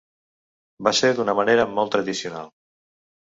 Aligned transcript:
Va 0.87 0.93
ser 0.99 1.11
d’una 1.19 1.35
manera 1.41 1.67
molt 1.75 1.93
tradicional. 1.97 2.51